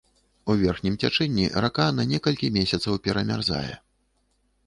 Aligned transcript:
У 0.51 0.53
верхнім 0.61 0.95
цячэнні 1.03 1.45
рака 1.65 1.85
на 1.99 2.03
некалькі 2.13 2.51
месяцаў 2.57 2.93
перамярзае. 3.09 3.73